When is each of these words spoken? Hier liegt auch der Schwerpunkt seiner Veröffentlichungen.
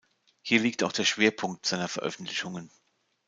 Hier 0.41 0.59
liegt 0.59 0.81
auch 0.81 0.93
der 0.93 1.03
Schwerpunkt 1.03 1.67
seiner 1.67 1.87
Veröffentlichungen. 1.87 2.71